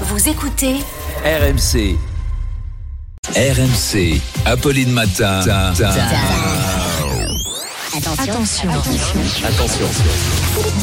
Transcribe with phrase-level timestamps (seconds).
[0.00, 0.74] Vous écoutez
[1.24, 1.96] RMC.
[3.36, 4.20] RMC.
[4.44, 5.40] Apolline Matin.
[8.18, 8.70] Attention.
[9.46, 9.86] Attention.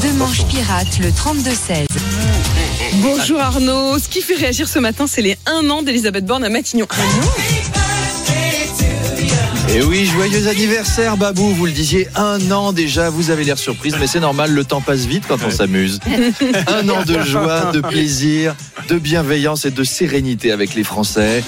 [0.01, 1.87] Deux manches pirates, le 32-16.
[3.01, 3.99] Bonjour Arnaud.
[3.99, 6.87] Ce qui fait réagir ce matin, c'est les 1 an d'Elisabeth Borne à Matignon.
[9.73, 13.95] Et oui, joyeux anniversaire Babou, vous le disiez, un an déjà, vous avez l'air surprise,
[13.97, 16.01] mais c'est normal, le temps passe vite quand on s'amuse.
[16.67, 18.53] Un an de joie, de plaisir,
[18.87, 21.43] de bienveillance et de sérénité avec les Français.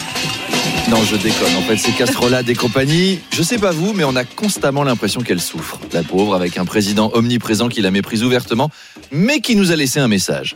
[0.89, 1.55] Non, je déconne.
[1.55, 3.20] En fait, c'est Castrolade et compagnie.
[3.31, 5.80] Je sais pas vous, mais on a constamment l'impression qu'elle souffre.
[5.93, 8.70] La pauvre, avec un président omniprésent qui la méprise ouvertement,
[9.12, 10.55] mais qui nous a laissé un message.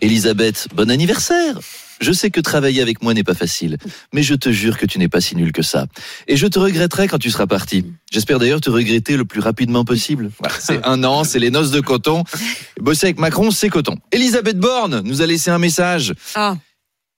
[0.00, 1.58] Elisabeth, bon anniversaire
[2.00, 3.76] je sais que travailler avec moi n'est pas facile,
[4.12, 5.86] mais je te jure que tu n'es pas si nul que ça.
[6.28, 7.84] Et je te regretterai quand tu seras parti.
[8.10, 10.30] J'espère d'ailleurs te regretter le plus rapidement possible.
[10.38, 12.24] Voilà, c'est un an, c'est les noces de coton.
[12.80, 13.96] Bosser avec Macron, c'est coton.
[14.12, 16.14] Elisabeth Borne nous a laissé un message.
[16.34, 16.56] Ah,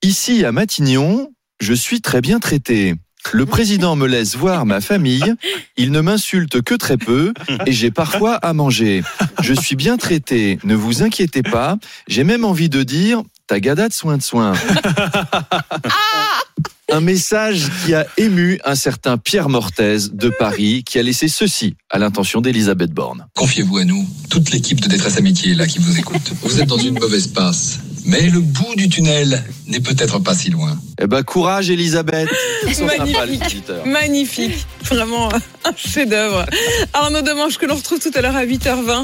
[0.02, 2.94] Ici à Matignon, je suis très bien traité.
[3.32, 5.34] Le président me laisse voir ma famille,
[5.78, 7.32] il ne m'insulte que très peu
[7.64, 9.02] et j'ai parfois à manger.
[9.42, 13.92] Je suis bien traité, ne vous inquiétez pas, j'ai même envie de dire tagada de
[13.92, 14.54] soin de soin.
[16.92, 21.74] Un message qui a ému un certain Pierre Mortez de Paris qui a laissé ceci
[21.90, 23.26] à l'intention d'Elisabeth Borne.
[23.34, 26.32] Confiez-vous à nous, toute l'équipe de Détresse Amitié est là qui vous écoute.
[26.42, 30.50] Vous êtes dans une mauvaise passe, mais le bout du tunnel n'est peut-être pas si
[30.50, 30.78] loin.
[31.00, 32.28] Eh ben courage Elisabeth.
[32.98, 33.64] Magnifique.
[33.86, 34.66] Magnifique.
[34.84, 35.30] Vraiment
[35.64, 36.44] un chef-d'œuvre.
[36.92, 39.02] Arnaud Demange que l'on retrouve tout à l'heure à 8h20.